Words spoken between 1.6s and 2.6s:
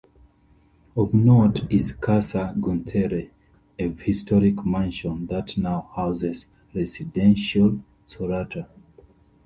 is Casa